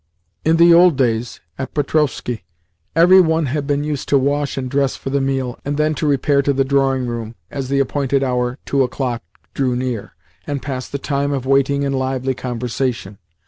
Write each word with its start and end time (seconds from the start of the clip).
In 0.43 0.57
the 0.57 0.73
old 0.73 0.97
days 0.97 1.41
at 1.59 1.75
Petrovskoe, 1.75 2.39
every 2.95 3.21
one 3.21 3.45
had 3.45 3.67
been 3.67 3.83
used 3.83 4.09
to 4.09 4.17
wash 4.17 4.57
and 4.57 4.67
dress 4.67 4.95
for 4.95 5.11
the 5.11 5.21
meal, 5.21 5.59
and 5.63 5.77
then 5.77 5.93
to 5.93 6.07
repair 6.07 6.41
to 6.41 6.53
the 6.53 6.65
drawing 6.65 7.05
room 7.05 7.35
as 7.51 7.69
the 7.69 7.77
appointed 7.79 8.23
hour 8.23 8.57
(two 8.65 8.81
o'clock) 8.81 9.21
drew 9.53 9.75
near, 9.75 10.13
and 10.47 10.63
pass 10.63 10.87
the 10.89 10.97
time 10.97 11.31
of 11.31 11.45
waiting 11.45 11.83
in 11.83 11.93
lively 11.93 12.33
conversation. 12.33 13.19